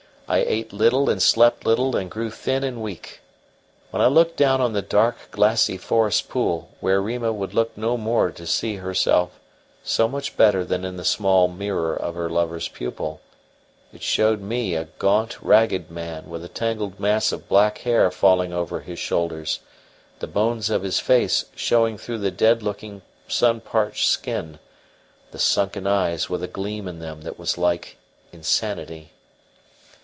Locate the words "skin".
24.07-24.59